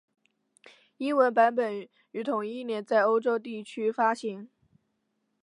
[0.97, 4.49] 英文版本于同一年在欧洲地区发行。